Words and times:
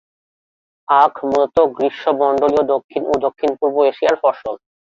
আখ 0.87 1.13
মূলত 1.25 1.55
গ্রীষ্মমন্ডলীয় 1.75 2.63
দক্ষিণ 2.73 3.03
ও 3.07 3.13
দক্ষিণ-পূর্ব 3.25 3.75
এশিয়ার 3.91 4.15
ফসল। 4.23 4.55